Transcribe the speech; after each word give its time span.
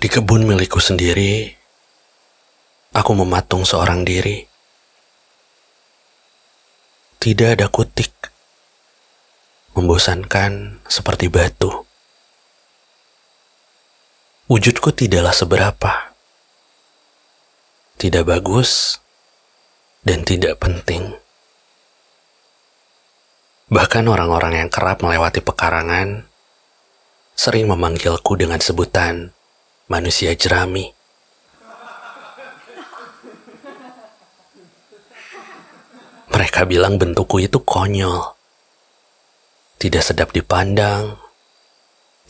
Di 0.00 0.08
kebun 0.08 0.48
milikku 0.48 0.80
sendiri, 0.80 1.52
aku 2.96 3.12
mematung 3.12 3.68
seorang 3.68 4.00
diri. 4.00 4.48
Tidak 7.20 7.48
ada 7.52 7.68
kutik, 7.68 8.08
membosankan 9.76 10.80
seperti 10.88 11.28
batu. 11.28 11.84
Wujudku 14.48 14.88
tidaklah 14.96 15.36
seberapa, 15.36 16.16
tidak 18.00 18.24
bagus, 18.24 19.04
dan 20.00 20.24
tidak 20.24 20.56
penting. 20.64 21.12
Bahkan 23.68 24.08
orang-orang 24.08 24.64
yang 24.64 24.72
kerap 24.72 25.04
melewati 25.04 25.44
pekarangan 25.44 26.24
sering 27.36 27.68
memanggilku 27.68 28.32
dengan 28.40 28.64
sebutan 28.64 29.36
manusia 29.90 30.30
jerami. 30.38 30.86
Mereka 36.30 36.62
bilang 36.70 36.94
bentukku 36.94 37.42
itu 37.42 37.58
konyol, 37.58 38.38
tidak 39.82 40.06
sedap 40.06 40.30
dipandang, 40.30 41.18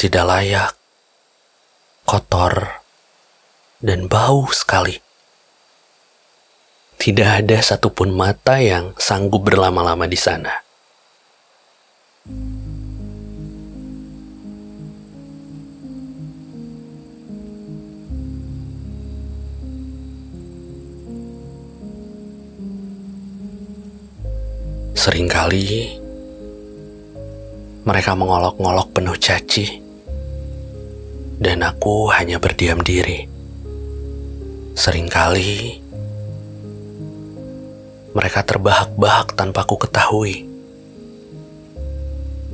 tidak 0.01 0.25
layak, 0.25 0.73
kotor, 2.09 2.81
dan 3.85 4.09
bau 4.09 4.49
sekali. 4.57 4.97
Tidak 6.97 7.29
ada 7.45 7.61
satupun 7.61 8.13
mata 8.17 8.57
yang 8.57 8.97
sanggup 8.97 9.45
berlama-lama 9.45 10.09
di 10.09 10.17
sana. 10.17 10.70
Seringkali 25.01 25.97
mereka 27.89 28.13
mengolok-ngolok 28.13 28.93
penuh 28.93 29.17
caci, 29.17 29.81
dan 31.41 31.65
aku 31.65 32.13
hanya 32.13 32.37
berdiam 32.37 32.77
diri. 32.85 33.25
Seringkali 34.77 35.81
mereka 38.13 38.45
terbahak-bahak 38.45 39.33
tanpa 39.41 39.65
ku 39.65 39.81
ketahui, 39.81 40.45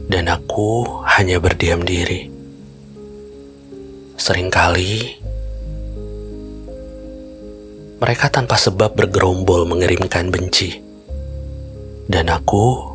dan 0.07 0.31
aku 0.31 1.03
hanya 1.19 1.43
berdiam 1.43 1.83
diri. 1.83 2.31
Seringkali 4.23 5.19
mereka 7.99 8.31
tanpa 8.31 8.55
sebab 8.55 8.95
bergerombol 8.95 9.67
mengirimkan 9.67 10.31
benci 10.31 10.86
dan 12.07 12.31
aku 12.31 12.95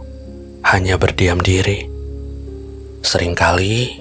hanya 0.64 0.96
berdiam 0.96 1.40
diri. 1.40 1.88
Seringkali 3.02 4.00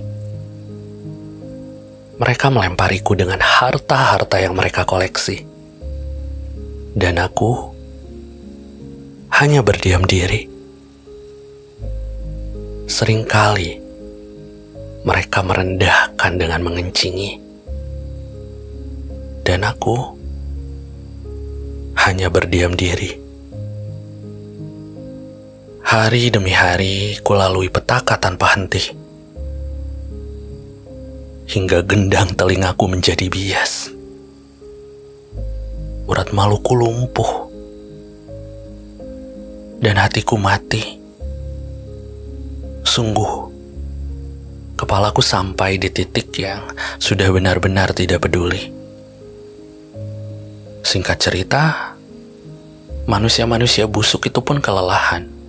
mereka 2.21 2.53
melempariku 2.53 3.17
dengan 3.17 3.41
harta-harta 3.41 4.37
yang 4.37 4.53
mereka 4.53 4.85
koleksi, 4.85 5.41
dan 6.93 7.17
aku 7.17 7.73
hanya 9.41 9.65
berdiam 9.65 10.05
diri. 10.05 10.47
Seringkali 12.91 13.81
mereka 15.09 15.41
merendahkan 15.41 16.33
dengan 16.37 16.61
mengencingi, 16.61 17.41
dan 19.41 19.65
aku 19.65 19.97
hanya 22.05 22.29
berdiam 22.29 22.77
diri. 22.77 23.30
Hari 25.91 26.31
demi 26.31 26.55
hari 26.55 27.19
kulalui 27.19 27.67
petaka 27.67 28.15
tanpa 28.15 28.55
henti. 28.55 28.95
Hingga 31.51 31.83
gendang 31.83 32.31
telingaku 32.31 32.87
menjadi 32.87 33.27
bias. 33.27 33.91
Urat 36.07 36.31
maluku 36.31 36.79
lumpuh. 36.79 37.51
Dan 39.83 39.99
hatiku 39.99 40.39
mati. 40.39 41.03
Sungguh, 42.87 43.51
kepalaku 44.79 45.27
sampai 45.27 45.75
di 45.75 45.91
titik 45.91 46.31
yang 46.39 46.71
sudah 47.03 47.35
benar-benar 47.35 47.91
tidak 47.99 48.31
peduli. 48.31 48.71
Singkat 50.87 51.19
cerita, 51.19 51.99
manusia-manusia 53.11 53.91
busuk 53.91 54.31
itu 54.31 54.39
pun 54.39 54.63
kelelahan 54.63 55.40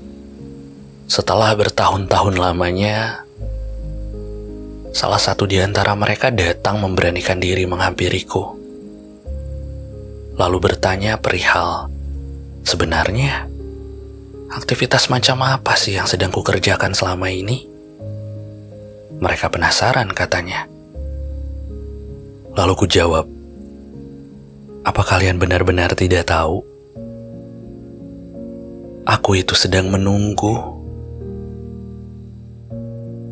setelah 1.11 1.51
bertahun-tahun 1.59 2.39
lamanya, 2.39 3.27
salah 4.95 5.19
satu 5.19 5.43
di 5.43 5.59
antara 5.59 5.91
mereka 5.91 6.31
datang 6.31 6.79
memberanikan 6.79 7.35
diri 7.35 7.67
menghampiriku. 7.67 8.55
Lalu 10.39 10.57
bertanya 10.63 11.19
perihal, 11.19 11.91
sebenarnya 12.63 13.43
aktivitas 14.55 15.11
macam 15.11 15.43
apa 15.43 15.75
sih 15.75 15.99
yang 15.99 16.07
sedang 16.07 16.31
kukerjakan 16.31 16.95
selama 16.95 17.27
ini? 17.27 17.67
Mereka 19.19 19.51
penasaran 19.51 20.15
katanya. 20.15 20.63
Lalu 22.55 22.73
ku 22.79 22.87
jawab, 22.87 23.27
apa 24.87 25.01
kalian 25.03 25.43
benar-benar 25.43 25.91
tidak 25.91 26.31
tahu? 26.31 26.63
Aku 29.03 29.35
itu 29.35 29.59
sedang 29.59 29.91
menunggu 29.91 30.80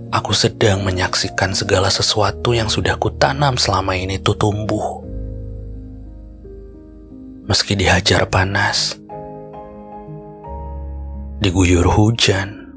Aku 0.09 0.33
sedang 0.33 0.81
menyaksikan 0.81 1.53
segala 1.53 1.93
sesuatu 1.93 2.57
yang 2.57 2.65
sudah 2.65 2.97
kutanam 2.97 3.61
selama 3.61 3.93
ini 3.93 4.17
itu 4.17 4.33
tumbuh. 4.33 5.05
Meski 7.45 7.77
dihajar 7.77 8.25
panas, 8.25 8.97
diguyur 11.37 11.85
hujan, 11.93 12.73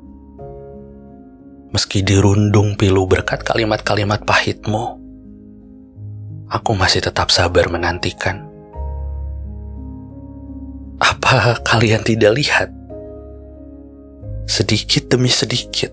meski 1.73 2.05
dirundung 2.05 2.77
pilu 2.77 3.09
berkat 3.09 3.41
kalimat-kalimat 3.49 4.29
pahitmu, 4.29 5.01
aku 6.53 6.71
masih 6.77 7.01
tetap 7.01 7.33
sabar 7.33 7.73
menantikan. 7.73 8.45
Apa 11.01 11.65
kalian 11.65 12.05
tidak 12.05 12.37
lihat? 12.37 12.69
Sedikit 14.45 15.09
demi 15.09 15.33
sedikit, 15.33 15.93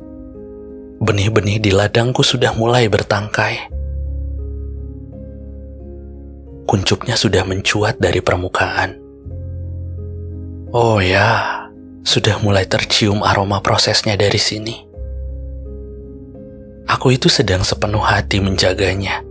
benih-benih 0.99 1.63
di 1.63 1.71
ladangku 1.71 2.21
sudah 2.21 2.51
mulai 2.59 2.91
bertangkai. 2.91 3.71
Kuncupnya 6.67 7.15
sudah 7.17 7.47
mencuat 7.47 7.97
dari 7.97 8.21
permukaan. 8.21 8.99
Oh 10.69 11.01
ya, 11.01 11.65
sudah 12.05 12.37
mulai 12.45 12.69
tercium 12.69 13.25
aroma 13.25 13.57
prosesnya 13.63 14.13
dari 14.13 14.37
sini. 14.37 14.75
Aku 16.85 17.09
itu 17.09 17.25
sedang 17.25 17.65
sepenuh 17.65 18.01
hati 18.01 18.37
menjaganya. 18.37 19.25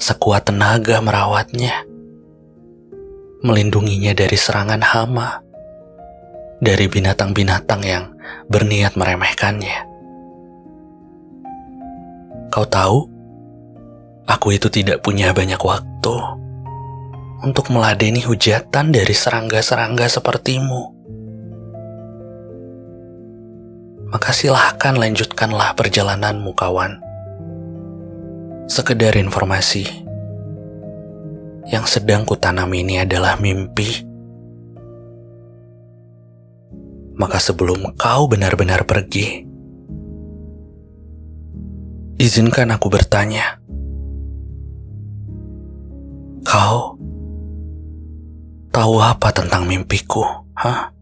Sekuat 0.00 0.48
tenaga 0.48 1.00
merawatnya. 1.04 1.84
Melindunginya 3.44 4.16
dari 4.16 4.36
serangan 4.36 4.80
hama. 4.80 5.40
Dari 6.60 6.88
binatang-binatang 6.88 7.82
yang 7.84 8.15
berniat 8.46 8.94
meremehkannya. 8.94 9.78
Kau 12.50 12.66
tahu, 12.66 13.10
aku 14.24 14.54
itu 14.54 14.70
tidak 14.70 15.02
punya 15.02 15.34
banyak 15.34 15.58
waktu 15.58 16.16
untuk 17.44 17.68
meladeni 17.68 18.24
hujatan 18.24 18.94
dari 18.94 19.12
serangga-serangga 19.12 20.06
sepertimu. 20.08 20.82
Maka 24.06 24.30
silahkan 24.32 24.94
lanjutkanlah 24.96 25.74
perjalananmu 25.76 26.54
kawan. 26.56 27.02
Sekedar 28.66 29.18
informasi, 29.18 30.06
yang 31.66 31.84
sedang 31.86 32.22
kutanam 32.22 32.70
ini 32.70 33.02
adalah 33.02 33.38
mimpi 33.38 34.15
maka 37.16 37.40
sebelum 37.40 37.96
kau 37.96 38.28
benar-benar 38.28 38.84
pergi, 38.84 39.44
izinkan 42.16 42.72
aku 42.72 42.88
bertanya. 42.88 43.60
Kau 46.46 46.94
tahu 48.70 48.94
apa 49.02 49.28
tentang 49.34 49.66
mimpiku, 49.66 50.22
hah? 50.56 50.95